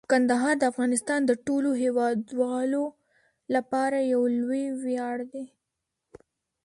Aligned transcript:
کندهار 0.11 0.55
د 0.59 0.63
افغانستان 0.71 1.19
د 1.25 1.31
ټولو 1.45 1.69
هیوادوالو 1.83 2.83
لپاره 3.55 3.97
یو 4.13 4.21
لوی 4.37 4.63
ویاړ 4.83 5.17
دی. 5.31 5.45